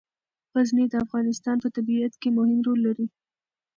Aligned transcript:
غزني 0.55 0.85
د 0.89 0.93
افغانستان 1.05 1.57
په 1.63 1.69
طبیعت 1.75 2.13
کې 2.21 2.29
مهم 2.37 2.59
رول 2.67 2.79
لري. 2.87 3.07